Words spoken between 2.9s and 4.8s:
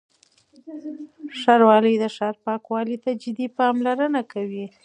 ته جدي پاملرنه کوي.